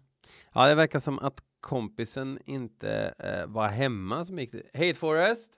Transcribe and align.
Ja, 0.55 0.69
det 0.69 0.75
verkar 0.75 0.99
som 0.99 1.19
att 1.19 1.41
kompisen 1.61 2.39
inte 2.45 3.15
eh, 3.19 3.47
var 3.47 3.69
hemma 3.69 4.25
som 4.25 4.39
gick 4.39 4.51
till... 4.51 4.63
Hate 4.75 4.95
Forest? 4.95 5.53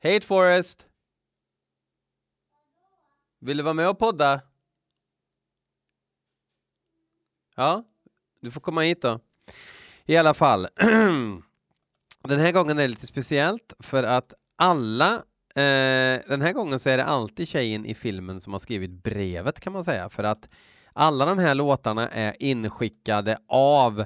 Hej 0.00 0.20
Forest! 0.20 0.86
Vill 3.40 3.56
du 3.56 3.62
vara 3.62 3.74
med 3.74 3.88
och 3.88 3.98
podda? 3.98 4.40
Ja, 7.56 7.84
du 8.40 8.50
får 8.50 8.60
komma 8.60 8.80
hit 8.80 9.02
då. 9.02 9.20
I 10.06 10.16
alla 10.16 10.34
fall. 10.34 10.68
den 12.22 12.40
här 12.40 12.52
gången 12.52 12.78
är 12.78 12.82
det 12.82 12.88
lite 12.88 13.06
speciellt 13.06 13.72
för 13.78 14.02
att 14.02 14.34
alla 14.56 15.14
eh, 15.54 16.20
den 16.28 16.42
här 16.42 16.52
gången 16.52 16.78
så 16.78 16.90
är 16.90 16.96
det 16.96 17.04
alltid 17.04 17.48
tjejen 17.48 17.86
i 17.86 17.94
filmen 17.94 18.40
som 18.40 18.52
har 18.52 18.60
skrivit 18.60 19.02
brevet 19.02 19.60
kan 19.60 19.72
man 19.72 19.84
säga 19.84 20.08
för 20.08 20.24
att 20.24 20.48
alla 20.92 21.26
de 21.26 21.38
här 21.38 21.54
låtarna 21.54 22.08
är 22.08 22.36
inskickade 22.42 23.38
av 23.48 24.00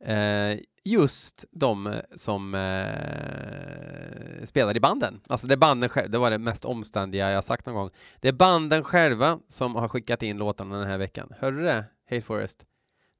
eh, 0.00 0.58
just 0.84 1.44
de 1.50 1.86
eh, 1.86 2.00
som 2.16 2.54
eh, 2.54 4.44
spelar 4.44 4.76
i 4.76 4.80
banden. 4.80 5.20
Alltså 5.28 5.46
det 5.46 5.54
är 5.54 5.58
banden 5.58 5.88
själva, 5.88 6.08
det 6.08 6.18
var 6.18 6.30
det 6.30 6.38
mest 6.38 6.64
omständiga 6.64 7.30
jag 7.30 7.44
sagt 7.44 7.66
någon 7.66 7.74
gång. 7.74 7.90
Det 8.20 8.28
är 8.28 8.32
banden 8.32 8.84
själva 8.84 9.38
som 9.48 9.74
har 9.74 9.88
skickat 9.88 10.22
in 10.22 10.36
låtarna 10.36 10.78
den 10.78 10.88
här 10.88 10.98
veckan. 10.98 11.32
Hörde 11.38 11.56
du 11.56 11.62
det? 11.62 11.84
Hey 12.06 12.22
Forest. 12.22 12.64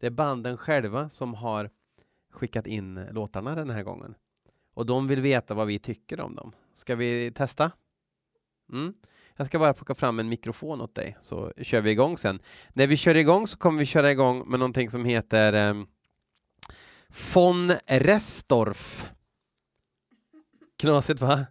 Det 0.01 0.07
är 0.07 0.11
banden 0.11 0.57
själva 0.57 1.09
som 1.09 1.35
har 1.35 1.71
skickat 2.33 2.67
in 2.67 3.07
låtarna 3.11 3.55
den 3.55 3.71
här 3.71 3.83
gången. 3.83 4.15
Och 4.75 4.87
de 4.87 5.07
vill 5.07 5.21
veta 5.21 5.55
vad 5.55 5.67
vi 5.67 5.79
tycker 5.79 6.21
om 6.21 6.35
dem. 6.35 6.53
Ska 6.75 6.97
vi 6.97 7.33
testa? 7.35 7.71
Mm. 8.73 8.95
Jag 9.37 9.47
ska 9.47 9.59
bara 9.59 9.75
plocka 9.75 9.95
fram 9.95 10.19
en 10.19 10.29
mikrofon 10.29 10.81
åt 10.81 10.95
dig 10.95 11.17
så 11.21 11.53
kör 11.63 11.81
vi 11.81 11.91
igång 11.91 12.17
sen. 12.17 12.41
När 12.73 12.87
vi 12.87 12.97
kör 12.97 13.15
igång 13.15 13.47
så 13.47 13.59
kommer 13.59 13.79
vi 13.79 13.87
köra 13.87 14.11
igång 14.11 14.49
med 14.51 14.59
någonting 14.59 14.91
som 14.91 15.05
heter 15.05 15.53
eh, 15.53 15.75
Von 17.35 17.73
Restorff. 17.87 19.13
Knasigt 20.77 21.21
va? 21.21 21.47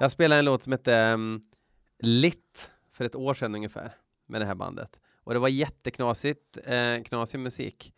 Jag 0.00 0.12
spelade 0.12 0.38
en 0.38 0.44
låt 0.44 0.62
som 0.62 0.72
hette 0.72 0.94
ehm, 0.94 1.20
um, 1.20 1.42
Litt 1.98 2.70
för 2.92 3.04
ett 3.04 3.14
år 3.14 3.34
sedan 3.34 3.54
ungefär 3.54 3.94
med 4.26 4.40
det 4.40 4.46
här 4.46 4.54
bandet. 4.54 5.00
Och 5.24 5.32
det 5.32 5.38
var 5.38 5.48
jätteknasigt, 5.48 6.58
eh, 6.64 7.02
knasig 7.02 7.40
musik. 7.40 7.94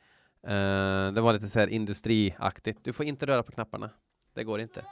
Eh, 0.46 1.12
det 1.12 1.20
var 1.20 1.32
lite 1.32 1.46
så 1.46 1.58
här 1.58 1.66
industriaktigt. 1.66 2.78
Du 2.82 2.92
får 2.92 3.06
inte 3.06 3.26
röra 3.26 3.42
på 3.42 3.52
knapparna. 3.52 3.90
Det 4.34 4.44
går 4.44 4.60
inte. 4.60 4.84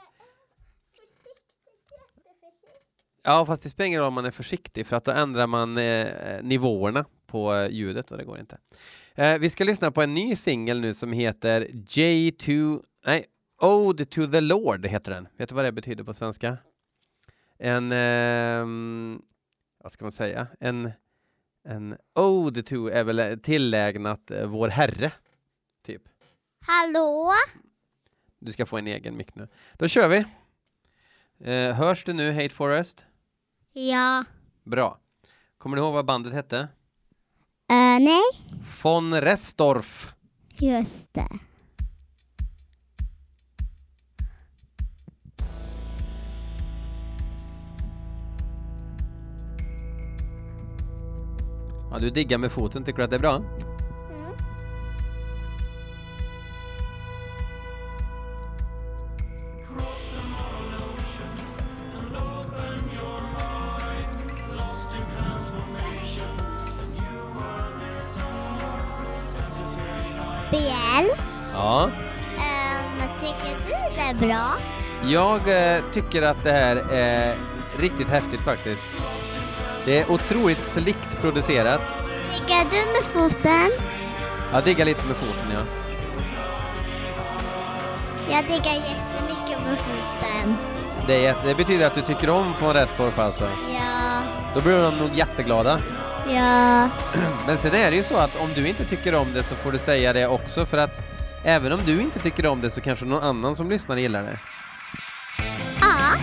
Ja, 3.23 3.45
fast 3.45 3.63
det 3.63 3.69
spelar 3.69 3.87
ingen 3.87 3.99
roll 3.99 4.07
om 4.07 4.13
man 4.13 4.25
är 4.25 4.31
försiktig 4.31 4.87
för 4.87 4.95
att 4.95 5.05
då 5.05 5.11
ändrar 5.11 5.47
man 5.47 5.77
eh, 5.77 6.43
nivåerna 6.43 7.05
på 7.27 7.55
eh, 7.55 7.69
ljudet 7.69 8.11
och 8.11 8.17
det 8.17 8.23
går 8.23 8.39
inte. 8.39 8.57
Eh, 9.15 9.39
vi 9.39 9.49
ska 9.49 9.63
lyssna 9.63 9.91
på 9.91 10.01
en 10.01 10.13
ny 10.13 10.35
singel 10.35 10.81
nu 10.81 10.93
som 10.93 11.11
heter 11.11 11.67
J2, 11.67 12.81
nej, 13.05 13.25
Ode 13.61 14.05
to 14.05 14.27
the 14.27 14.41
Lord 14.41 14.85
heter 14.85 15.11
den. 15.11 15.27
Vet 15.37 15.49
du 15.49 15.55
vad 15.55 15.65
det 15.65 15.71
betyder 15.71 16.03
på 16.03 16.13
svenska? 16.13 16.57
En, 17.59 17.91
eh, 17.91 18.65
vad 19.83 19.91
ska 19.91 20.05
man 20.05 20.11
säga, 20.11 20.47
en, 20.59 20.91
en 21.67 21.97
Ode 22.15 22.63
to 22.63 22.87
är 22.87 23.03
väl 23.03 23.39
tillägnat 23.39 24.31
eh, 24.31 24.47
vår 24.47 24.69
Herre, 24.69 25.11
typ. 25.85 26.01
Hallå? 26.59 27.31
Du 28.39 28.51
ska 28.51 28.65
få 28.65 28.77
en 28.77 28.87
egen 28.87 29.17
mick 29.17 29.35
nu. 29.35 29.47
Då 29.73 29.87
kör 29.87 30.07
vi. 30.07 30.25
Eh, 31.51 31.75
hörs 31.75 32.03
det 32.03 32.13
nu, 32.13 32.31
Hate 32.31 32.49
Forest? 32.49 33.05
Ja. 33.73 34.23
Bra. 34.63 34.99
Kommer 35.57 35.77
du 35.77 35.83
ihåg 35.83 35.93
vad 35.93 36.05
bandet 36.05 36.33
hette? 36.33 36.67
Uh, 37.73 37.99
nej. 37.99 38.21
Von 38.83 39.21
Restorff. 39.21 40.13
Just 40.59 41.13
det. 41.13 41.27
Ja, 51.91 51.99
du 51.99 52.09
diggar 52.09 52.37
med 52.37 52.51
foten, 52.51 52.83
tycker 52.83 52.97
du 52.97 53.03
att 53.03 53.09
det 53.09 53.15
är 53.15 53.19
bra? 53.19 53.41
Ja. 71.53 71.83
Um, 71.83 73.09
tycker 73.21 73.57
du 73.67 73.95
det 73.95 74.25
är 74.25 74.27
bra? 74.27 74.47
Jag 75.03 75.75
eh, 75.75 75.83
tycker 75.93 76.21
att 76.21 76.43
det 76.43 76.51
här 76.51 76.75
är 76.91 77.35
riktigt 77.79 78.09
häftigt 78.09 78.41
faktiskt. 78.41 78.83
Det 79.85 79.99
är 79.99 80.11
otroligt 80.11 80.61
slickt 80.61 81.21
producerat. 81.21 81.93
Diggar 82.31 82.65
du 82.71 82.77
med 82.77 83.31
foten? 83.31 83.87
Jag 84.53 84.63
diggar 84.63 84.85
lite 84.85 85.05
med 85.07 85.15
foten, 85.15 85.51
ja. 85.53 85.59
Jag 88.29 88.43
diggar 88.43 88.73
jättemycket 88.73 89.59
med 89.65 89.77
foten. 89.79 90.55
Det, 91.07 91.25
är, 91.25 91.35
det 91.45 91.55
betyder 91.55 91.87
att 91.87 91.95
du 91.95 92.01
tycker 92.01 92.29
om 92.29 92.53
från 92.53 92.73
Restorp 92.73 93.19
alltså? 93.19 93.49
Ja. 93.73 94.21
Då 94.55 94.61
blir 94.61 94.81
de 94.81 94.97
nog 94.97 95.09
jätteglada. 95.15 95.79
Ja. 96.27 96.89
Men 97.47 97.57
sen 97.57 97.75
är 97.75 97.91
det 97.91 97.97
ju 97.97 98.03
så 98.03 98.17
att 98.17 98.41
om 98.41 98.49
du 98.55 98.67
inte 98.67 98.85
tycker 98.85 99.15
om 99.15 99.33
det 99.33 99.43
så 99.43 99.55
får 99.55 99.71
du 99.71 99.79
säga 99.79 100.13
det 100.13 100.27
också 100.27 100.65
för 100.65 100.77
att 100.77 101.13
Även 101.45 101.71
om 101.71 101.79
du 101.85 102.01
inte 102.01 102.19
tycker 102.19 102.45
om 102.45 102.61
det 102.61 102.71
så 102.71 102.81
kanske 102.81 103.05
någon 103.05 103.23
annan 103.23 103.55
som 103.55 103.69
lyssnar 103.69 103.97
gillar 103.97 104.23
det. 104.23 104.39
Ja. 105.81 106.17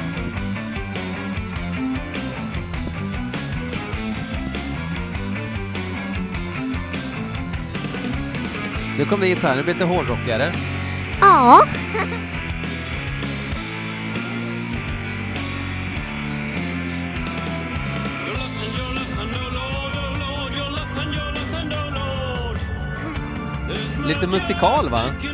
Nu 8.99 9.05
kommer 9.05 9.27
gitarren, 9.27 9.57
det 9.57 9.63
blir 9.63 9.75
lite 9.75 9.87
hårdrockigare. 9.87 10.53
Ja. 11.21 11.59
Lite 24.11 24.27
musikal 24.27 24.89
va? 24.89 25.03
Ja, 25.23 25.31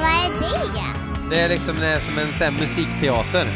vad 0.00 0.10
är 0.10 0.40
det? 0.40 1.30
Det 1.30 1.40
är 1.40 1.48
liksom 1.48 1.76
det 1.76 1.86
är 1.86 2.00
som 2.00 2.18
en 2.18 2.32
sån 2.32 2.60
musikteater. 2.60 3.46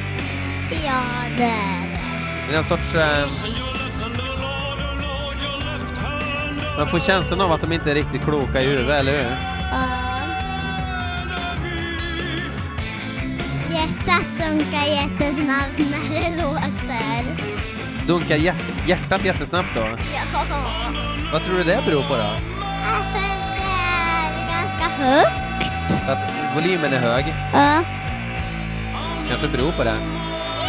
Ja, 0.71 1.03
det 1.37 1.45
är 1.45 1.81
det. 1.93 2.49
Det 2.49 2.55
är 2.55 2.59
en 2.59 2.65
sorts... 2.65 2.95
Eh, 2.95 3.27
man 6.79 6.89
får 6.89 7.01
känslan 7.01 7.41
av 7.41 7.53
att 7.53 7.61
de 7.61 7.73
inte 7.73 7.91
är 7.91 7.95
riktigt 7.95 8.23
kloka 8.23 8.63
i 8.63 8.67
huvudet, 8.67 9.01
eller 9.01 9.13
hur? 9.13 9.31
Ja. 9.71 9.85
Hjärtat 13.73 14.27
dunkar 14.39 14.87
jättesnabbt 14.87 15.79
när 15.79 16.21
det 16.21 16.43
låter. 16.43 17.25
Dunkar 18.07 18.37
hjärtat 18.87 19.25
jättesnabbt 19.25 19.69
då? 19.75 19.81
Ja. 19.81 20.43
Vad 21.33 21.43
tror 21.45 21.57
du 21.57 21.65
det 21.65 21.83
beror 21.87 22.03
på 22.03 22.17
då? 22.17 22.55
Högt. 25.05 25.93
För 26.07 26.13
att 26.13 26.33
volymen 26.57 26.93
är 26.93 26.99
hög? 26.99 27.25
Ja. 27.53 27.83
Kanske 29.29 29.49
beror 29.49 29.73
på 29.73 29.85
det. 29.85 29.97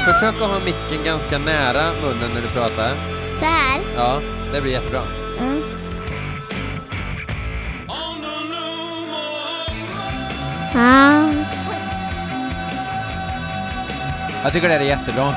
Försök 0.05 0.35
att 0.41 0.49
ha 0.49 0.59
micken 0.59 1.05
ganska 1.05 1.37
nära 1.37 1.83
munnen 2.01 2.31
när 2.33 2.41
du 2.41 2.47
pratar. 2.49 2.95
Så 3.39 3.45
här. 3.45 3.81
Ja, 3.95 4.21
det 4.53 4.61
blir 4.61 4.71
jättebra. 4.71 5.03
Mm. 5.39 5.61
Ja. 10.73 11.33
Jag 14.43 14.53
tycker 14.53 14.67
det 14.69 14.75
är 14.75 14.81
jättebra. 14.81 15.35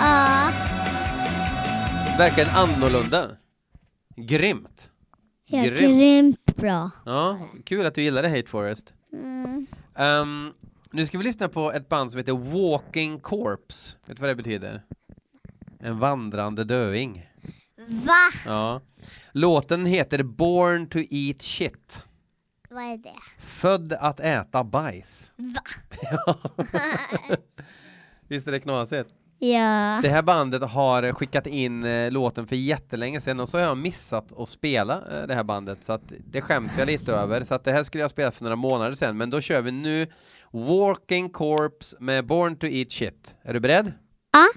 Ja. 0.00 0.48
Verkligen 2.18 2.48
annorlunda. 2.50 3.26
Grymt. 4.16 4.90
Ja, 5.46 5.62
Grymt. 5.62 5.96
grymt 5.98 6.41
bra. 6.62 6.90
Ja, 7.06 7.38
kul 7.64 7.86
att 7.86 7.94
du 7.94 8.02
gillade 8.02 8.28
Hate 8.28 8.46
Forest. 8.48 8.94
Mm. 9.12 9.66
Ehm, 9.96 10.52
nu 10.92 11.06
ska 11.06 11.18
vi 11.18 11.24
lyssna 11.24 11.48
på 11.48 11.72
ett 11.72 11.88
band 11.88 12.10
som 12.10 12.18
heter 12.18 12.32
Walking 12.32 13.20
Corpse. 13.20 13.96
Vet 14.06 14.16
du 14.16 14.20
vad 14.20 14.30
det 14.30 14.34
betyder? 14.34 14.82
En 15.80 15.98
vandrande 15.98 16.64
döing. 16.64 17.26
Va? 17.88 18.40
Ja. 18.46 18.80
Låten 19.32 19.86
heter 19.86 20.22
Born 20.22 20.88
to 20.88 20.98
Eat 21.10 21.42
Shit. 21.42 22.02
Vad 22.70 22.84
är 22.84 22.96
det? 22.96 23.14
Född 23.38 23.92
att 23.92 24.20
äta 24.20 24.64
bajs. 24.64 25.32
Va? 25.36 25.62
Ja. 26.10 26.38
Visst 28.28 28.48
är 28.48 28.52
det 28.52 28.60
knasigt? 28.60 29.14
Ja. 29.44 29.98
Det 30.02 30.08
här 30.08 30.22
bandet 30.22 30.62
har 30.62 31.12
skickat 31.12 31.46
in 31.46 31.84
eh, 31.84 32.10
låten 32.10 32.46
för 32.46 32.56
jättelänge 32.56 33.20
sedan 33.20 33.40
och 33.40 33.48
så 33.48 33.58
har 33.58 33.64
jag 33.64 33.76
missat 33.76 34.38
att 34.38 34.48
spela 34.48 34.94
eh, 34.94 35.26
det 35.26 35.34
här 35.34 35.44
bandet 35.44 35.84
så 35.84 35.92
att 35.92 36.12
det 36.30 36.40
skäms 36.40 36.78
jag 36.78 36.86
lite 36.86 37.12
över 37.12 37.44
så 37.44 37.54
att 37.54 37.64
det 37.64 37.72
här 37.72 37.84
skulle 37.84 38.02
jag 38.02 38.10
spela 38.10 38.30
för 38.30 38.44
några 38.44 38.56
månader 38.56 38.94
sedan 38.94 39.16
men 39.16 39.30
då 39.30 39.40
kör 39.40 39.62
vi 39.62 39.72
nu 39.72 40.06
Walking 40.52 41.30
Corpse 41.30 41.96
med 42.00 42.26
Born 42.26 42.56
to 42.56 42.66
Eat 42.66 42.92
Shit. 42.92 43.34
Är 43.42 43.54
du 43.54 43.60
beredd? 43.60 43.92
Ja. 44.32 44.48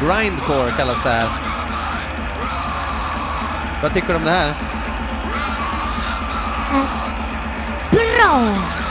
Grindcore 0.00 0.70
kallas 0.70 1.02
det 1.02 1.10
här. 1.10 1.28
Vad 3.82 3.94
tycker 3.94 4.08
du 4.08 4.14
om 4.14 4.24
det 4.24 4.30
här? 4.30 4.54
Bra! 7.90 8.81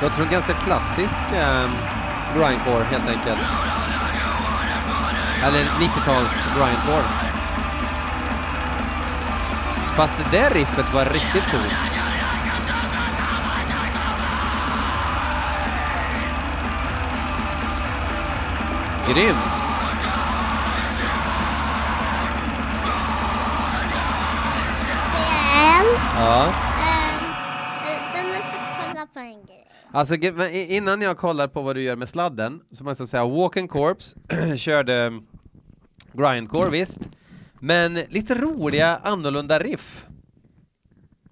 Det 0.00 0.04
låter 0.04 0.16
som 0.16 0.28
ganska 0.28 0.52
klassisk 0.52 1.24
eh, 1.32 1.70
grindcore 2.34 2.84
helt 2.90 3.08
enkelt. 3.08 3.40
Eller 5.44 5.64
90-tals 5.64 6.46
grindcore. 6.56 7.04
Fast 9.96 10.14
det 10.18 10.38
där 10.38 10.50
riffet 10.50 10.94
var 10.94 11.04
riktigt 11.04 11.50
coolt. 11.50 11.74
Grymt! 19.08 19.36
En. 25.54 25.86
Ja. 26.16 26.44
Ehm, 26.44 27.24
Du 28.14 28.22
måste 28.28 28.56
kolla 28.78 29.06
på 29.14 29.20
en 29.20 29.46
grej. 29.46 29.64
Alltså 29.92 30.14
innan 30.50 31.02
jag 31.02 31.16
kollar 31.16 31.48
på 31.48 31.62
vad 31.62 31.76
du 31.76 31.82
gör 31.82 31.96
med 31.96 32.08
sladden 32.08 32.60
så 32.70 32.84
måste 32.84 33.02
jag 33.02 33.08
säga 33.08 33.26
Walking 33.26 33.68
Corpse 33.68 34.16
körde 34.56 35.20
grindcore 36.12 36.70
visst, 36.70 37.08
men 37.60 37.94
lite 37.94 38.34
roliga 38.34 38.96
annorlunda 38.96 39.58
riff. 39.58 40.06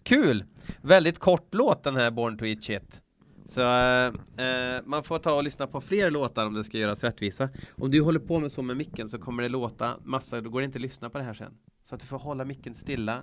Kul! 0.02 0.44
Väldigt 0.82 1.18
kort 1.18 1.54
låt 1.54 1.82
den 1.82 1.96
här 1.96 2.10
Born 2.10 2.38
to 2.38 2.44
Eat 2.44 2.64
Shit. 2.64 3.00
Så 3.48 3.60
eh, 3.60 4.06
eh, 4.46 4.82
man 4.84 5.04
får 5.04 5.18
ta 5.18 5.34
och 5.34 5.44
lyssna 5.44 5.66
på 5.66 5.80
fler 5.80 6.10
låtar 6.10 6.46
om 6.46 6.54
det 6.54 6.64
ska 6.64 6.78
göras 6.78 7.04
rättvisa. 7.04 7.48
Om 7.76 7.90
du 7.90 8.00
håller 8.00 8.20
på 8.20 8.38
med 8.38 8.52
så 8.52 8.62
med 8.62 8.76
micken 8.76 9.08
så 9.08 9.18
kommer 9.18 9.42
det 9.42 9.48
låta 9.48 9.96
massa, 10.04 10.40
då 10.40 10.50
går 10.50 10.60
det 10.60 10.64
inte 10.64 10.76
att 10.76 10.82
lyssna 10.82 11.10
på 11.10 11.18
det 11.18 11.24
här 11.24 11.34
sen. 11.34 11.52
Så 11.88 11.94
att 11.94 12.00
du 12.00 12.06
får 12.06 12.18
hålla 12.18 12.44
micken 12.44 12.74
stilla. 12.74 13.18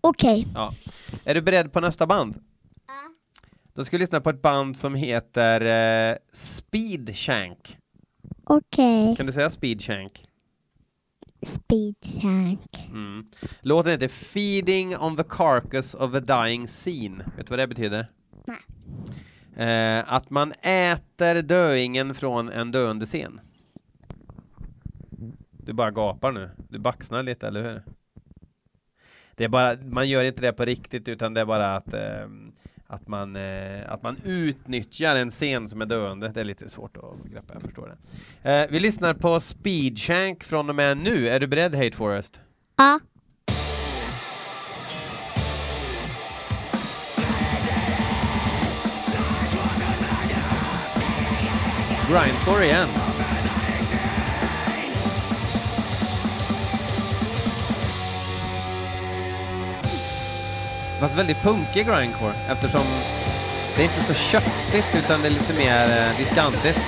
Okej. 0.00 0.46
Ja. 0.54 0.72
Är 1.24 1.34
du 1.34 1.42
beredd 1.42 1.72
på 1.72 1.80
nästa 1.80 2.06
band? 2.06 2.34
Ja. 2.86 2.92
Då 3.76 3.84
ska 3.84 3.96
vi 3.96 4.00
lyssna 4.00 4.20
på 4.20 4.30
ett 4.30 4.42
band 4.42 4.76
som 4.76 4.94
heter 4.94 5.60
eh, 6.10 6.16
Speed 6.32 7.16
Shank. 7.16 7.78
Okej. 8.44 9.16
Kan 9.16 9.26
du 9.26 9.32
säga 9.32 9.50
Speed 9.50 9.82
Shank? 9.82 10.24
Speed 11.42 11.94
tank. 12.22 12.88
Mm. 12.88 13.26
Låten 13.60 13.92
heter 13.92 14.08
Feeding 14.08 14.96
on 14.96 15.16
the 15.16 15.22
carcass 15.22 15.94
of 15.94 16.14
a 16.14 16.20
dying 16.20 16.66
scene. 16.66 17.24
Vet 17.36 17.46
du 17.46 17.50
vad 17.50 17.58
det 17.58 17.66
betyder? 17.66 18.06
Nej. 18.46 19.98
Eh, 19.98 20.12
att 20.12 20.30
man 20.30 20.52
äter 20.62 21.42
döingen 21.42 22.14
från 22.14 22.48
en 22.48 22.70
döende 22.70 23.06
scen. 23.06 23.40
Du 25.52 25.72
bara 25.72 25.90
gapar 25.90 26.32
nu. 26.32 26.50
Du 26.68 26.78
baxnar 26.78 27.22
lite, 27.22 27.46
eller 27.46 27.62
hur? 27.62 27.82
Det 29.36 29.44
är 29.44 29.48
bara, 29.48 29.76
man 29.82 30.08
gör 30.08 30.24
inte 30.24 30.40
det 30.40 30.52
på 30.52 30.64
riktigt 30.64 31.08
utan 31.08 31.34
det 31.34 31.40
är 31.40 31.44
bara 31.44 31.76
att, 31.76 31.94
eh, 31.94 32.26
att, 32.86 33.08
man, 33.08 33.36
eh, 33.36 33.92
att 33.92 34.02
man 34.02 34.16
utnyttjar 34.24 35.16
en 35.16 35.30
scen 35.30 35.68
som 35.68 35.80
är 35.80 35.86
döende. 35.86 36.28
Det 36.28 36.40
är 36.40 36.44
lite 36.44 36.70
svårt 36.70 36.96
att 36.96 37.32
greppa, 37.32 37.54
jag 37.54 37.62
förstår 37.62 37.96
det. 38.42 38.50
Eh, 38.50 38.66
vi 38.70 38.80
lyssnar 38.80 39.14
på 39.14 39.40
Speedshank 39.40 40.44
från 40.44 40.68
och 40.68 40.74
med 40.74 40.96
nu. 40.98 41.28
Är 41.28 41.40
du 41.40 41.46
beredd, 41.46 41.74
Hate 41.74 41.96
Forest? 41.96 42.40
Ja. 42.76 43.00
Grindcore 52.08 52.64
igen. 52.64 52.88
Fast 61.06 61.18
väldigt 61.18 61.42
punkig 61.42 61.86
grindcore 61.86 62.32
eftersom 62.48 62.80
det 63.76 63.82
är 63.82 63.84
inte 63.84 64.04
så 64.04 64.14
köttigt 64.14 64.84
utan 64.98 65.20
det 65.22 65.26
är 65.28 65.30
lite 65.30 65.52
mer 65.58 65.98
eh, 65.98 66.16
diskantigt. 66.18 66.78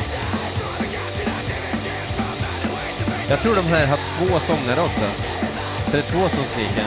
Jag 3.29 3.41
tror 3.41 3.57
de 3.57 3.61
här 3.63 3.87
har 3.87 3.97
två 3.97 4.39
sångare 4.41 4.81
också. 4.81 5.05
Så 5.85 5.91
det 5.93 5.99
är 5.99 6.03
två 6.03 6.29
som 6.29 6.45
skriker. 6.45 6.85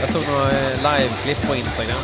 Jag 0.00 0.08
såg 0.10 0.22
några 0.32 0.50
eh, 0.50 0.76
live-klipp 0.76 1.48
på 1.48 1.54
Instagram. 1.56 2.02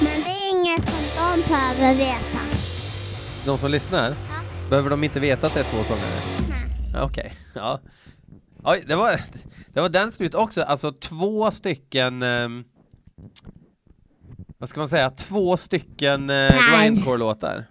Men 0.00 0.22
det 0.24 0.30
är 0.30 0.50
inget 0.50 0.90
som 0.90 1.04
de 1.16 1.48
behöver 1.48 1.94
veta. 1.94 2.40
De 3.46 3.58
som 3.58 3.70
lyssnar, 3.70 4.08
Ja. 4.08 4.14
behöver 4.70 4.90
de 4.90 5.04
inte 5.04 5.20
veta 5.20 5.46
att 5.46 5.54
det 5.54 5.60
är 5.60 5.64
två 5.64 5.84
sångare? 5.84 6.20
Nej. 6.48 6.58
Ja, 6.94 7.02
Okej, 7.02 7.34
ja. 7.54 7.80
Oj, 8.64 8.84
det 8.86 8.96
var, 8.96 9.20
det 9.72 9.80
var 9.80 9.88
den 9.88 10.12
slut 10.12 10.34
också, 10.34 10.62
alltså 10.62 10.92
två 10.92 11.50
stycken 11.50 12.22
ehm, 12.22 12.64
vad 14.58 14.68
ska 14.68 14.80
man 14.80 14.88
säga, 14.88 15.10
två 15.10 15.56
stycken 15.56 16.30
eh, 16.30 16.52
grindcore-låtar. 16.72 17.64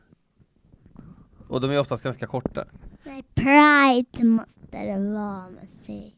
Och 1.48 1.62
de 1.62 1.72
är 1.72 1.80
oftast 1.80 2.04
ganska 2.04 2.28
korta. 2.28 2.66
Nej, 3.04 3.24
Pride 3.36 4.24
måste 4.26 4.56
det 4.72 5.14
vara 5.14 5.44
musik. 5.50 6.16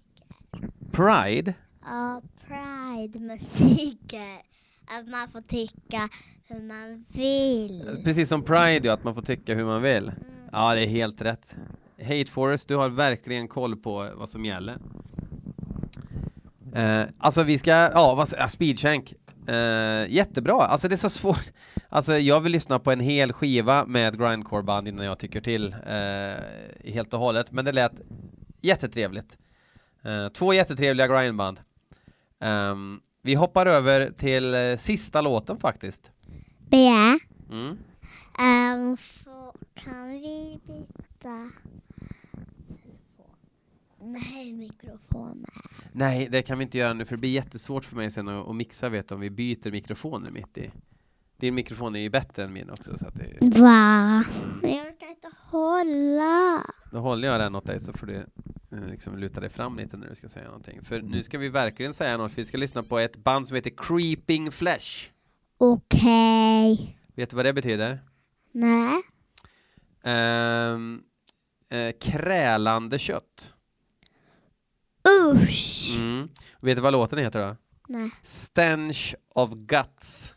Pride, 0.92 1.54
Ja, 1.86 2.22
Pride-musiker. 2.48 4.42
Att 5.00 5.08
man 5.10 5.28
får 5.32 5.42
tycka 5.42 6.10
hur 6.48 6.60
man 6.68 7.06
vill. 7.14 8.02
precis 8.04 8.30
som 8.30 8.44
Pride, 8.44 8.88
ja, 8.88 8.94
att 8.94 9.04
man 9.04 9.16
får 9.16 9.22
tycka 9.22 9.56
hur 9.56 9.66
man 9.66 9.82
vill. 9.82 10.12
Ja, 10.52 10.76
det 10.76 10.82
är 10.82 10.88
helt 10.88 11.22
rätt. 11.22 11.56
Hate 12.02 12.32
Forest, 12.32 12.68
du 12.68 12.76
har 12.76 12.90
verkligen 12.90 13.48
koll 13.48 13.76
på 13.76 14.10
vad 14.16 14.30
som 14.30 14.46
gäller. 14.46 14.78
Eh, 16.76 17.04
alltså 17.18 17.44
vi 17.44 17.60
ska, 17.60 17.72
ja, 17.72 18.16
vad, 18.16 18.30
ja, 18.38 18.48
Speedshank. 18.48 19.14
Eh, 19.48 20.08
jättebra, 20.14 20.54
alltså 20.56 20.88
det 20.88 20.96
är 20.96 20.98
så 20.98 21.10
svårt. 21.10 21.44
Alltså 21.90 22.18
jag 22.18 22.42
vill 22.42 22.52
lyssna 22.52 22.80
på 22.80 22.92
en 22.92 23.00
hel 23.00 23.34
skiva 23.34 23.86
med 23.86 24.20
grindcore-band 24.20 24.88
innan 24.88 25.06
jag 25.06 25.20
tycker 25.20 25.42
till 25.42 25.76
eh, 25.88 26.92
helt 26.94 27.14
och 27.14 27.20
hållet. 27.20 27.52
Men 27.52 27.66
det 27.66 27.72
lät 27.72 27.92
jättetrevligt. 28.62 29.38
Eh, 30.04 30.28
två 30.30 30.54
jättetrevliga 30.54 31.08
grindband. 31.08 31.60
Ehm, 32.40 33.00
vi 33.22 33.34
hoppar 33.36 33.66
över 33.66 34.12
till 34.18 34.54
eh, 34.54 34.78
sista 34.78 35.22
låten 35.22 35.60
faktiskt. 35.60 36.12
Bea, 36.70 37.20
Mm. 37.52 37.68
um, 38.40 38.98
kan 39.76 40.12
vi 40.12 40.60
byta 40.68 41.04
Nej, 44.00 44.54
mikrofoner. 44.54 45.50
Nej, 45.92 46.28
det 46.32 46.42
kan 46.42 46.58
vi 46.58 46.64
inte 46.64 46.78
göra 46.78 46.94
nu 46.94 47.06
för 47.06 47.16
det 47.16 47.20
blir 47.20 47.30
jättesvårt 47.30 47.86
för 47.86 47.96
mig 47.96 48.12
sen 48.12 48.28
att, 48.28 48.48
att 48.48 48.56
mixa 48.56 48.90
vet 48.90 49.10
du, 49.10 49.16
om 49.16 49.22
vi 49.22 49.30
byter 49.30 49.72
mikrofoner 49.72 50.32
mitt 50.32 50.58
i. 50.58 50.72
Din 51.38 51.56
mikrofon 51.56 51.96
är 51.96 52.00
ju 52.00 52.10
bättre 52.10 52.44
än 52.44 52.54
min 52.54 52.70
också 52.70 52.98
så 52.98 53.08
att 53.08 53.16
det, 53.16 53.60
Va? 53.60 54.24
Men 54.62 54.72
jag 54.76 54.88
orkar 54.88 55.10
inte 55.10 55.32
hålla. 55.52 56.64
då 56.92 57.00
håller 57.00 57.28
jag 57.28 57.40
den 57.40 57.56
åt 57.56 57.66
dig 57.66 57.80
så 57.80 57.94
får 57.94 58.08
du 58.08 58.16
eh, 58.72 58.88
liksom 58.88 59.18
luta 59.18 59.42
dig 59.42 59.50
fram 59.50 59.78
lite 59.78 59.98
när 59.98 60.10
du 60.10 60.16
ska 60.16 60.30
säga 60.30 60.46
någonting. 60.46 60.82
För 60.84 61.02
nu 61.02 61.24
ska 61.24 61.38
vi 61.38 61.50
verkligen 61.50 61.94
säga 61.94 62.18
något, 62.18 62.38
vi 62.38 62.46
ska 62.46 62.58
lyssna 62.58 62.84
på 62.84 63.00
ett 63.00 63.18
band 63.18 63.48
som 63.48 63.56
heter 63.56 63.72
Creeping 63.78 64.52
Flesh. 64.52 65.10
Okej. 65.58 67.00
Vet 67.16 67.30
du 67.30 67.36
vad 67.36 67.46
det 67.46 67.54
betyder? 67.54 68.00
Nej. 68.52 69.02
Ehm, 70.04 71.02
eh, 71.74 71.92
krälande 72.02 73.00
kött. 73.00 73.54
Usch. 75.34 75.96
Mm. 75.98 76.30
Vet 76.60 76.76
du 76.78 76.82
vad 76.82 76.94
låten 76.94 77.20
heter 77.20 77.40
då? 77.48 77.56
Nej. 77.88 78.12
Stench 78.24 79.16
of 79.36 79.50
Guts. 79.54 80.36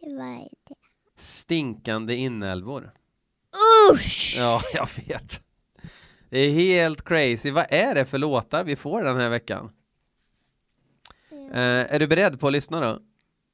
Vad 0.00 0.26
är 0.26 0.48
det? 0.68 0.74
Stinkande 1.16 2.14
inälvor. 2.14 2.92
Usch! 3.92 4.34
Ja, 4.38 4.62
jag 4.74 4.88
vet. 5.06 5.42
Det 6.30 6.38
är 6.38 6.50
helt 6.50 7.04
crazy. 7.04 7.50
Vad 7.50 7.66
är 7.68 7.94
det 7.94 8.04
för 8.04 8.18
låtar 8.18 8.64
vi 8.64 8.76
får 8.76 9.04
den 9.04 9.16
här 9.20 9.28
veckan? 9.28 9.72
Eh, 11.52 11.94
är 11.94 11.98
du 11.98 12.06
beredd 12.06 12.40
på 12.40 12.46
att 12.46 12.52
lyssna 12.52 12.80
då? 12.80 13.00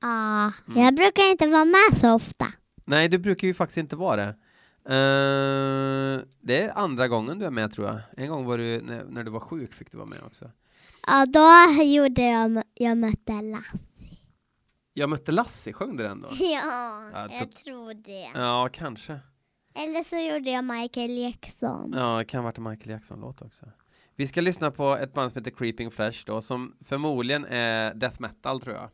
Ja, 0.01 0.53
Mm. 0.69 0.83
jag 0.85 0.95
brukar 0.95 1.23
inte 1.31 1.47
vara 1.47 1.65
med 1.65 1.99
så 1.99 2.15
ofta. 2.15 2.53
Nej, 2.85 3.09
du 3.09 3.19
brukar 3.19 3.49
ju 3.49 3.55
faktiskt 3.55 3.79
inte 3.79 3.97
vara 3.97 4.17
det. 4.17 4.37
Eh, 4.89 6.25
det 6.41 6.63
är 6.63 6.79
andra 6.79 7.09
gången 7.09 7.39
du 7.39 7.45
är 7.47 7.51
med 7.51 7.73
tror 7.73 7.87
jag. 7.87 8.01
En 8.17 8.29
gång 8.29 8.45
var 8.45 8.59
du, 8.59 8.81
när, 8.81 9.05
när 9.05 9.25
du 9.25 9.31
var 9.31 9.41
sjuk 9.41 9.75
fick 9.75 9.91
du 9.91 9.97
vara 9.99 10.09
med 10.09 10.23
också. 10.27 10.51
Ja, 11.07 11.27
då 11.27 11.83
gjorde 11.83 12.23
jag, 12.23 12.63
jag 12.75 12.97
mötte 12.99 13.33
Lasse. 13.43 13.79
Jag 14.93 15.11
mötte 15.11 15.33
Lassie, 15.33 15.73
sjöng 15.73 15.97
du 15.97 16.03
den 16.03 16.21
då? 16.21 16.29
Ja, 16.39 17.11
Ja, 17.13 17.29
jag 17.31 17.53
tror 17.53 17.95
det. 17.95 18.31
Ja, 18.35 18.69
kanske. 18.73 19.21
Eller 19.75 20.03
så 20.03 20.17
gjorde 20.17 20.51
jag 20.51 20.65
Michael 20.65 21.19
Jackson. 21.19 21.93
Ja, 21.97 22.19
det 22.19 22.25
kan 22.25 22.39
ha 22.39 22.45
varit 22.45 22.59
en 22.59 22.65
Michael 22.65 22.91
Jackson-låt 22.91 23.43
också. 23.43 23.67
Vi 24.17 24.27
ska 24.27 24.41
lyssna 24.41 24.71
på 24.71 24.97
ett 24.97 25.13
band 25.15 25.33
som 25.33 25.39
heter 25.41 25.57
Creeping 25.57 25.91
Flesh 25.91 26.23
då, 26.27 26.41
som 26.43 26.73
förmodligen 26.85 27.45
är 27.45 27.95
death 27.95 28.21
metal 28.21 28.61
tror 28.61 28.75
jag. 28.77 28.91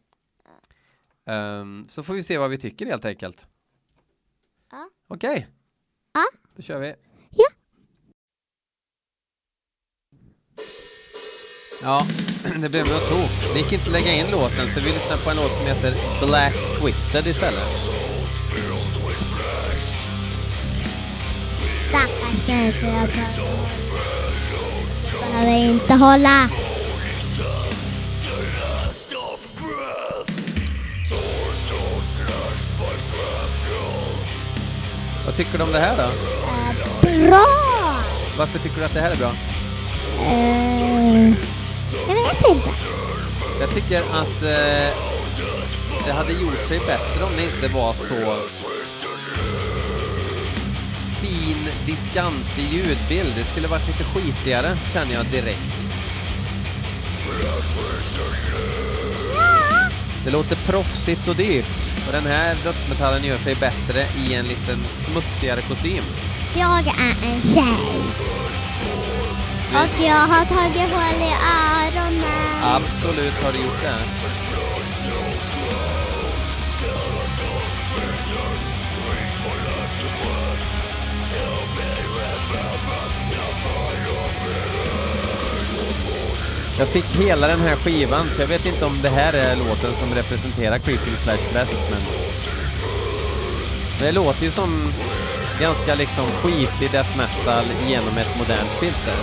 Ehm, 1.27 1.87
så 1.89 2.03
får 2.03 2.15
vi 2.15 2.23
se 2.23 2.39
vad 2.39 2.51
vi 2.51 2.59
tycker 2.59 2.87
helt 2.87 3.05
enkelt. 3.05 3.49
Ja. 4.71 4.89
Okej. 5.09 5.49
Ja. 6.15 6.25
Då 6.57 6.63
kör 6.63 6.79
vi. 6.79 6.95
Ja. 7.31 7.47
Ja, 11.83 12.07
det 12.61 12.69
blev 12.69 12.87
något 12.87 13.09
tok. 13.09 13.55
Det 13.55 13.59
gick 13.59 13.73
inte 13.73 13.87
att 13.87 13.93
lägga 13.93 14.13
in 14.15 14.31
låten 14.31 14.69
så 14.75 14.81
vi 14.81 14.93
lyssnar 14.93 15.17
på 15.17 15.31
en 15.31 15.37
låt 15.37 15.57
som 15.57 15.67
heter 15.67 15.95
Black 16.27 16.55
Twisted 16.81 17.27
istället. 17.27 17.69
Stackars 21.89 22.49
människor 22.49 22.89
jag 22.89 23.09
behöver. 23.09 23.55
Behöver 25.33 25.71
inte 25.71 25.95
hålla. 25.95 26.51
Vad 35.25 35.37
tycker 35.37 35.59
du 35.59 35.65
om 35.65 35.73
det 35.73 35.79
här 35.79 35.97
då? 35.97 36.11
Bra! 37.29 37.47
Varför 38.39 38.59
tycker 38.59 38.79
du 38.79 38.85
att 38.85 38.93
det 38.93 39.01
här 39.01 39.11
är 39.11 39.17
bra? 39.17 39.33
Eh, 40.27 41.29
jag 42.09 42.15
vet 42.15 42.49
inte. 42.49 42.69
Jag 43.61 43.71
tycker 43.75 44.01
att 44.01 44.43
eh, 44.43 44.95
det 46.07 46.13
hade 46.13 46.33
gjort 46.33 46.69
sig 46.69 46.79
bättre 46.79 47.25
om 47.25 47.31
det 47.37 47.43
inte 47.43 47.75
var 47.75 47.93
så 47.93 48.37
fin, 51.21 51.69
diskantig 51.87 52.69
ljudbild. 52.73 53.33
Det 53.37 53.45
skulle 53.45 53.69
varit 53.69 53.87
lite 53.87 54.05
skitigare, 54.05 54.77
känner 54.93 55.15
jag 55.15 55.27
direkt. 55.27 55.85
Det 60.25 60.31
låter 60.31 60.57
proffsigt 60.57 61.29
och 61.29 61.37
dyrt. 61.37 61.67
Och 62.07 62.13
den 62.13 62.27
här 62.27 62.55
dödsmetallen 62.65 63.25
gör 63.25 63.39
sig 63.39 63.55
bättre 63.55 64.07
i 64.27 64.35
en 64.35 64.45
liten 64.45 64.85
smutsigare 64.89 65.61
kostym. 65.61 66.05
Jag 66.55 66.87
är 66.87 67.33
en 67.33 67.43
tjej. 67.43 67.75
Och 69.73 70.01
jag 70.01 70.15
har 70.15 70.45
tagit 70.45 70.91
hål 70.91 71.23
i 71.23 71.33
öronen. 71.33 72.63
Absolut 72.63 73.45
har 73.45 73.53
du 73.53 73.59
gjort 73.59 73.83
det. 73.83 74.54
Jag 86.79 86.89
fick 86.89 87.05
hela 87.05 87.47
den 87.47 87.61
här 87.61 87.77
skivan, 87.77 88.29
så 88.29 88.43
jag 88.43 88.49
vet 88.49 88.67
inte 88.67 88.85
om 88.85 89.03
det 89.03 89.09
här 89.09 89.33
är 89.33 89.57
låten 89.57 89.93
som 89.93 90.15
representerar 90.15 90.79
Creeping 90.79 91.15
Flash 91.15 91.53
bäst, 91.53 91.91
men... 91.91 92.01
Det 93.99 94.13
låter 94.13 94.45
ju 94.45 94.51
som 94.51 94.93
ganska 95.61 95.95
liksom 95.95 96.27
skitig 96.27 96.91
death 96.93 97.17
metal 97.17 97.65
genom 97.89 98.19
ett 98.19 98.39
modernt 98.39 98.71
filter. 98.81 99.15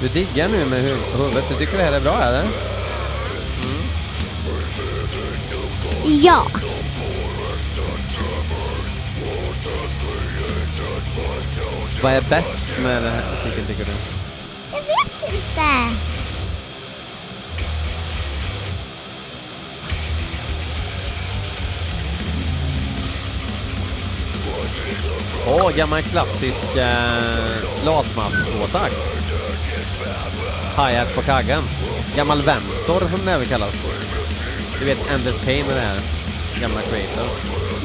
Du 0.00 0.08
diggar 0.08 0.48
nu 0.48 0.64
med 0.66 0.84
hu- 0.84 1.16
huvudet. 1.16 1.44
Du 1.48 1.54
tycker 1.54 1.78
det 1.78 1.84
här 1.84 1.92
är 1.92 2.00
bra 2.00 2.22
eller? 2.22 2.44
Ja. 6.06 6.46
Vad 12.02 12.12
är 12.12 12.20
bäst 12.20 12.78
med 12.82 13.02
den 13.02 13.12
här 13.12 13.22
musiken 13.30 13.64
tycker 13.66 13.84
du? 13.84 13.90
Jag 14.72 14.80
vet 14.80 15.34
inte. 15.34 16.13
Åh, 25.46 25.70
gammal 25.76 26.02
klassisk 26.02 26.76
eh, 26.76 27.84
latmasksåtakt. 27.84 28.94
Hi-hat 30.76 31.14
på 31.14 31.22
kaggen. 31.22 31.62
Gammal 32.16 32.42
Ventor 32.42 33.00
som 33.00 33.18
den 33.24 33.28
även 33.28 33.46
kallas. 33.46 33.74
Du 34.78 34.84
vet 34.84 35.10
Endless 35.10 35.44
Pain 35.44 35.64
och 35.66 35.74
det 35.74 35.80
här. 35.80 36.00
Gamla 36.60 36.80
Creator. 36.80 37.28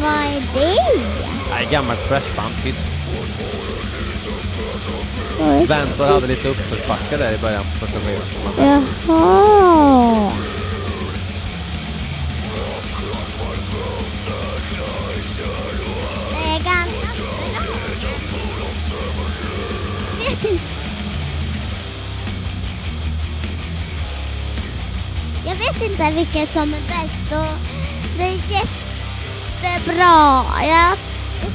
Vad 0.01 0.11
är 0.11 0.41
det? 0.53 1.01
Nej, 1.51 1.67
gammalt 1.71 2.07
thrashband, 2.07 2.53
tyskt. 2.63 2.87
Ventor 5.67 6.05
hade 6.05 6.27
lite 6.27 6.49
uppförsbacke 6.49 7.17
där 7.17 7.33
i 7.33 7.37
början 7.37 7.63
på 7.63 7.85
första 7.85 7.99
skivan. 7.99 8.81
Jaha. 9.07 10.31
Jag 25.99 26.05
vet 26.05 26.17
inte 26.17 26.31
vilket 26.31 26.49
som 26.53 26.73
är 26.73 26.79
bäst 26.79 27.31
och 27.31 27.57
det 28.17 28.23
är 28.23 28.31
jättebra. 28.31 30.43
Jag 30.67 30.97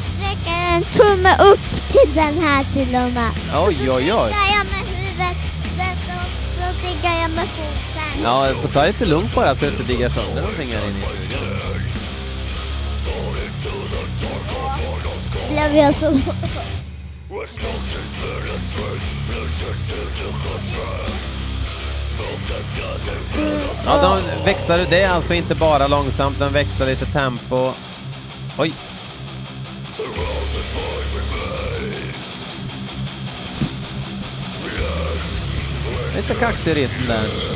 sträcker 0.04 0.74
en 0.74 0.82
tumme 0.82 1.36
upp 1.52 1.60
till 1.92 2.14
den 2.14 2.38
här 2.38 2.64
till 2.72 2.96
och 2.96 3.10
med. 3.12 3.30
Oj, 3.66 3.90
oj, 3.90 3.90
oj. 3.90 4.02
diggar 4.02 4.48
jag 4.56 4.66
med 4.66 4.84
huvudet 4.96 5.36
och 6.06 6.28
så 6.54 6.66
diggar 6.86 7.14
jag 7.22 7.30
med 7.30 7.48
foten. 7.48 8.22
Ja, 8.22 8.48
du 8.48 8.54
får 8.54 8.68
ta 8.68 8.86
lite 8.86 9.06
lugnt 9.06 9.34
bara 9.34 9.56
så 9.56 9.66
att 9.66 9.76
du 9.76 9.82
inte 9.82 9.92
diggar 9.92 10.10
sönder 10.10 10.42
någonting 10.42 10.72
här 10.72 10.88
inne 10.88 10.98
i 10.98 11.02
studion. 11.16 11.40
Blev 15.50 15.76
jag 15.76 15.94
så... 15.94 16.20
Ja, 23.86 24.20
de 24.36 24.44
växlar, 24.44 24.86
det 24.90 25.00
är 25.00 25.10
alltså 25.10 25.34
inte 25.34 25.54
bara 25.54 25.86
långsamt, 25.86 26.38
den 26.38 26.52
växlar 26.52 26.86
lite 26.86 27.06
tempo. 27.06 27.72
Oj. 28.58 28.74
Lite 36.16 36.34
kaxig 36.34 36.76
rytm 36.76 37.06
där. 37.06 37.54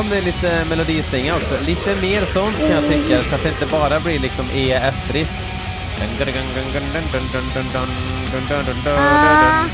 Kom 0.00 0.08
det 0.08 0.20
lite 0.20 0.64
melodislinga 0.68 1.36
också. 1.36 1.54
Lite 1.66 1.94
mer 2.02 2.24
sånt 2.24 2.58
kan 2.58 2.70
jag 2.70 2.86
tycka, 2.86 3.24
så 3.24 3.34
att 3.34 3.42
det 3.42 3.48
inte 3.48 3.66
bara 3.66 4.00
blir 4.00 4.18
liksom 4.18 4.46
EF-riff. 4.54 5.28
Ah. 8.86 9.64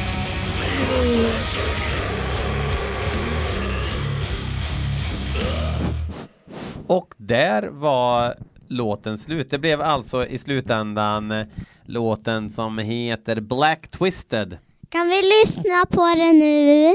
Och 6.87 7.15
där 7.17 7.63
var 7.63 8.35
låten 8.69 9.19
slut. 9.19 9.51
Det 9.51 9.59
blev 9.59 9.83
alltså 9.83 10.27
i 10.27 10.39
slutändan 10.39 11.31
eh, 11.31 11.47
låten 11.85 12.51
som 12.51 12.79
heter 12.79 13.41
Black 13.41 13.89
Twisted. 13.89 14.59
Kan 14.89 15.09
vi 15.09 15.23
lyssna 15.23 15.87
på 15.91 16.15
det 16.17 16.33
nu? 16.33 16.95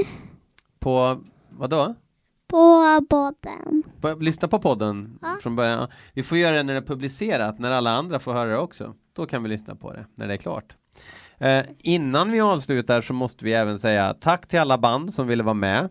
På, 0.80 1.24
vadå? 1.50 1.96
På. 2.52 3.34
På, 4.02 4.16
lyssna 4.20 4.48
på 4.48 4.60
podden 4.60 5.20
Ja. 5.22 5.38
från 5.42 5.56
början. 5.56 5.80
Ja, 5.80 5.88
Vi 6.14 6.24
får 6.24 6.38
göra 6.38 6.56
det 6.56 6.64
när 6.64 6.74
det 6.74 6.80
är 6.80 6.86
publicerat, 6.86 7.60
när 7.60 7.72
alla 7.72 7.92
andra 7.92 8.20
får 8.20 8.34
höra 8.34 8.50
det 8.50 8.58
också. 8.58 8.94
Då 9.16 9.26
kan 9.26 9.44
vi 9.44 9.50
lyssna 9.50 9.76
på 9.76 9.94
det, 9.94 10.06
när 10.16 10.28
det 10.28 10.34
är 10.34 10.38
klart. 10.38 10.76
Eh, 11.38 11.62
innan 11.80 12.32
vi 12.32 12.40
avslutar 12.42 13.02
så 13.02 13.14
måste 13.14 13.46
vi 13.46 13.54
även 13.54 13.80
säga 13.80 14.14
tack 14.14 14.48
till 14.48 14.60
alla 14.60 14.78
band 14.78 15.14
som 15.14 15.28
ville 15.28 15.44
vara 15.44 15.54
med. 15.54 15.90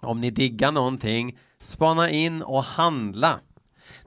Om 0.00 0.20
ni 0.20 0.30
diggar 0.30 0.72
någonting, 0.72 1.38
spana 1.60 2.10
in 2.10 2.42
och 2.42 2.62
handla. 2.64 3.40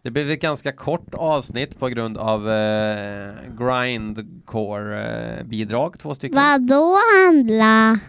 Det 0.02 0.12
blev 0.12 0.30
ett 0.30 0.42
ganska 0.42 0.72
kort 0.72 1.14
avsnitt 1.14 1.80
på 1.80 1.88
grund 1.88 2.18
av 2.18 2.50
eh, 2.50 3.34
grindcore-bidrag, 3.60 6.00
två 6.00 6.16
stycken. 6.16 6.38
Vadå 6.38 6.96
handla? 7.26 8.00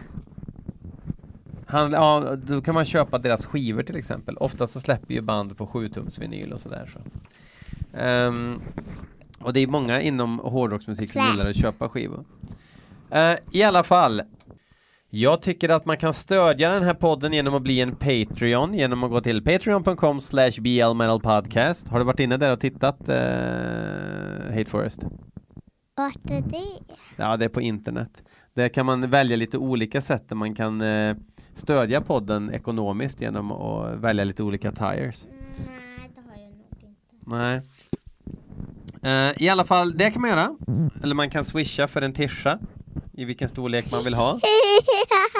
Han, 1.67 1.91
ja, 1.91 2.35
då 2.43 2.61
kan 2.61 2.73
man 2.73 2.85
köpa 2.85 3.17
deras 3.17 3.45
skivor 3.45 3.83
till 3.83 3.97
exempel. 3.97 4.37
Ofta 4.37 4.67
så 4.67 4.79
släpper 4.79 5.13
ju 5.13 5.21
band 5.21 5.57
på 5.57 5.65
7-tums 5.65 6.21
vinyl 6.21 6.53
och 6.53 6.61
sådär. 6.61 6.89
Så. 6.93 6.99
Ehm, 7.97 8.61
och 9.39 9.53
det 9.53 9.59
är 9.59 9.67
många 9.67 10.01
inom 10.01 10.39
hårdrocksmusik 10.39 11.11
som 11.11 11.21
gillar 11.31 11.49
att 11.49 11.55
köpa 11.55 11.89
skivor. 11.89 12.25
Eh, 13.11 13.35
I 13.51 13.63
alla 13.63 13.83
fall. 13.83 14.21
Jag 15.09 15.41
tycker 15.41 15.69
att 15.69 15.85
man 15.85 15.97
kan 15.97 16.13
stödja 16.13 16.69
den 16.69 16.83
här 16.83 16.93
podden 16.93 17.33
genom 17.33 17.53
att 17.53 17.61
bli 17.61 17.81
en 17.81 17.95
Patreon 17.95 18.73
genom 18.73 19.03
att 19.03 19.11
gå 19.11 19.21
till 19.21 19.43
patreon.com 19.43 20.21
slash 20.21 20.51
blmetalpodcast. 20.59 21.87
Har 21.87 21.99
du 21.99 22.05
varit 22.05 22.19
inne 22.19 22.37
där 22.37 22.51
och 22.51 22.59
tittat 22.59 22.99
uh, 23.09 23.15
Hate 24.55 24.65
Forest? 24.65 25.03
Vart 25.95 26.31
är 26.31 26.41
det? 26.41 26.93
Ja, 27.15 27.37
det 27.37 27.45
är 27.45 27.49
på 27.49 27.61
internet. 27.61 28.23
Där 28.53 28.69
kan 28.69 28.85
man 28.85 29.09
välja 29.09 29.37
lite 29.37 29.57
olika 29.57 30.01
sätt 30.01 30.29
där 30.29 30.35
man 30.35 30.55
kan 30.55 30.81
eh, 30.81 31.15
stödja 31.57 32.01
podden 32.01 32.53
ekonomiskt 32.53 33.21
genom 33.21 33.51
att 33.51 33.95
välja 33.95 34.23
lite 34.23 34.43
olika 34.43 34.71
tires. 34.71 35.27
Nej, 35.27 36.11
det 36.15 36.21
har 36.21 36.37
jag 36.37 36.51
nog 36.51 36.65
inte. 36.71 36.87
Nej. 37.25 37.61
Eh, 39.03 39.43
I 39.43 39.49
alla 39.49 39.65
fall, 39.65 39.97
det 39.97 40.11
kan 40.11 40.21
man 40.21 40.29
göra. 40.29 40.49
Eller 41.03 41.15
man 41.15 41.29
kan 41.29 41.45
swisha 41.45 41.87
för 41.87 42.01
en 42.01 42.13
tisha 42.13 42.59
i 43.13 43.25
vilken 43.25 43.49
storlek 43.49 43.91
man 43.91 44.03
vill 44.03 44.13
ha. 44.13 44.39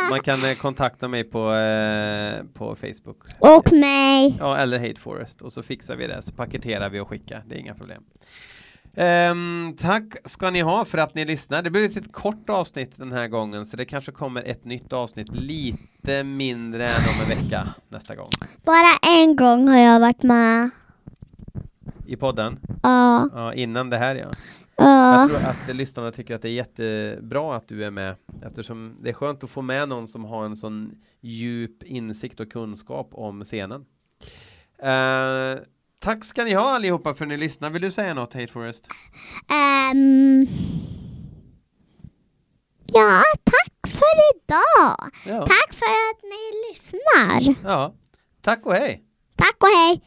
Man 0.09 0.19
kan 0.19 0.49
eh, 0.49 0.55
kontakta 0.55 1.07
mig 1.07 1.23
på, 1.23 1.53
eh, 1.53 2.43
på 2.53 2.75
Facebook. 2.75 3.17
Och 3.39 3.71
mig. 3.71 4.37
Ja, 4.39 4.57
eller 4.57 4.79
Hate 4.79 4.99
Forest. 4.99 5.41
Och 5.41 5.53
så 5.53 5.63
fixar 5.63 5.95
vi 5.95 6.07
det, 6.07 6.21
så 6.21 6.31
paketerar 6.31 6.89
vi 6.89 6.99
och 6.99 7.07
skickar. 7.07 7.43
Det 7.47 7.55
är 7.55 7.59
inga 7.59 7.73
problem. 7.75 8.03
Ehm, 8.99 9.75
tack 9.79 10.03
ska 10.25 10.49
ni 10.49 10.61
ha 10.61 10.85
för 10.85 10.97
att 10.97 11.15
ni 11.15 11.25
lyssnar. 11.25 11.61
Det 11.61 11.69
blir 11.69 11.85
ett 11.85 11.95
litet 11.95 12.13
kort 12.13 12.49
avsnitt 12.49 12.97
den 12.97 13.11
här 13.11 13.27
gången, 13.27 13.65
så 13.65 13.77
det 13.77 13.85
kanske 13.85 14.11
kommer 14.11 14.43
ett 14.43 14.65
nytt 14.65 14.93
avsnitt 14.93 15.29
lite 15.31 16.23
mindre 16.23 16.87
än 16.87 16.95
om 16.95 17.21
en 17.31 17.43
vecka 17.43 17.67
nästa 17.89 18.15
gång. 18.15 18.29
Bara 18.65 19.21
en 19.23 19.35
gång 19.35 19.67
har 19.67 19.77
jag 19.77 19.99
varit 19.99 20.23
med. 20.23 20.69
I 22.05 22.15
podden, 22.15 22.59
Ja. 22.83 23.29
ja, 23.33 23.53
innan 23.53 23.89
det 23.89 23.97
här 23.97 24.15
ja. 24.15 24.31
Ja. 24.75 25.21
Jag 25.21 25.29
tror 25.29 25.49
att 25.49 25.75
lyssnarna 25.75 26.11
tycker 26.11 26.35
att 26.35 26.41
det 26.41 26.49
är 26.49 26.53
jättebra 26.53 27.55
att 27.55 27.67
du 27.67 27.85
är 27.85 27.91
med 27.91 28.15
eftersom 28.41 28.95
det 29.01 29.09
är 29.09 29.13
skönt 29.13 29.43
att 29.43 29.49
få 29.49 29.61
med 29.61 29.89
någon 29.89 30.07
som 30.07 30.25
har 30.25 30.45
en 30.45 30.57
sån 30.57 30.91
djup 31.21 31.83
insikt 31.83 32.39
och 32.39 32.51
kunskap 32.51 33.09
om 33.11 33.43
scenen. 33.43 33.85
Eh, 34.83 35.59
tack 35.99 36.25
ska 36.25 36.43
ni 36.43 36.53
ha 36.53 36.75
allihopa 36.75 37.13
för 37.13 37.25
att 37.25 37.29
ni 37.29 37.37
lyssnar. 37.37 37.69
Vill 37.69 37.81
du 37.81 37.91
säga 37.91 38.13
något 38.13 38.33
Hate 38.33 38.47
Forest? 38.47 38.87
Ehm. 39.51 40.47
Ja, 42.85 43.21
tack 43.43 43.91
för 43.93 44.13
idag. 44.35 45.11
Ja. 45.25 45.39
Tack 45.47 45.73
för 45.73 45.85
att 45.85 46.23
ni 46.23 46.69
lyssnar. 46.69 47.55
ja. 47.71 47.93
Tack 48.41 48.65
och 48.65 48.73
hej! 48.73 49.03
Tack 49.35 49.55
och 49.59 49.67
hej. 49.67 50.01